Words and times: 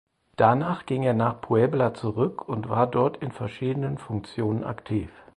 Danach 0.35 0.87
ging 0.87 1.03
er 1.03 1.13
nach 1.13 1.41
Puebla 1.41 1.93
zurück 1.93 2.49
und 2.49 2.69
war 2.69 2.87
dort 2.87 3.17
in 3.17 3.31
verschiedenen 3.31 3.99
Funktionen 3.99 4.63
aktiv. 4.63 5.11